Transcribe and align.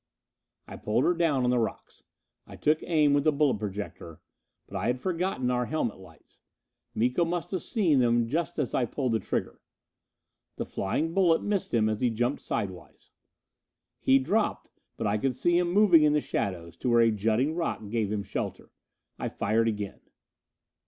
I 0.67 0.77
pulled 0.77 1.03
her 1.03 1.13
down 1.13 1.43
on 1.43 1.51
the 1.51 1.59
rocks. 1.59 2.05
I 2.47 2.55
took 2.55 2.81
aim 2.81 3.13
with 3.13 3.23
the 3.23 3.31
bullet 3.31 3.59
projector. 3.59 4.19
But 4.65 4.75
I 4.77 4.87
had 4.87 4.99
forgotten 4.99 5.51
our 5.51 5.67
helmet 5.67 5.99
lights. 5.99 6.39
Miko 6.95 7.23
must 7.23 7.51
have 7.51 7.61
seen 7.61 7.99
them 7.99 8.27
just 8.27 8.57
as 8.57 8.73
I 8.73 8.85
pulled 8.85 9.11
the 9.11 9.19
trigger. 9.19 9.61
The 10.55 10.65
flying 10.65 11.13
bullet 11.13 11.43
missed 11.43 11.71
him 11.71 11.87
as 11.87 12.01
he 12.01 12.09
jumped 12.09 12.41
sidewise. 12.41 13.11
He 13.99 14.17
dropped, 14.17 14.71
but 14.97 15.05
I 15.05 15.19
could 15.19 15.35
see 15.35 15.55
him 15.59 15.71
moving 15.71 16.01
in 16.01 16.13
the 16.13 16.19
shadows 16.19 16.75
to 16.77 16.89
where 16.89 17.01
a 17.01 17.11
jutting 17.11 17.53
rock 17.53 17.87
gave 17.89 18.11
him 18.11 18.23
shelter. 18.23 18.71
I 19.19 19.29
fired 19.29 19.67
again. 19.67 19.99